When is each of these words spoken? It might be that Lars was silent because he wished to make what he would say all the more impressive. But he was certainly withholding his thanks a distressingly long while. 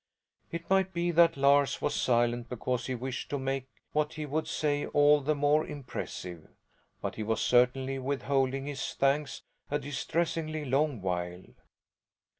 It 0.51 0.67
might 0.67 0.93
be 0.93 1.11
that 1.11 1.37
Lars 1.37 1.79
was 1.79 1.93
silent 1.93 2.49
because 2.49 2.87
he 2.87 2.95
wished 2.95 3.29
to 3.29 3.37
make 3.37 3.67
what 3.91 4.13
he 4.13 4.25
would 4.25 4.47
say 4.47 4.87
all 4.87 5.21
the 5.21 5.35
more 5.35 5.63
impressive. 5.63 6.47
But 7.01 7.13
he 7.13 7.21
was 7.21 7.39
certainly 7.39 7.99
withholding 7.99 8.65
his 8.65 8.95
thanks 8.95 9.43
a 9.69 9.77
distressingly 9.77 10.65
long 10.65 11.01
while. 11.03 11.43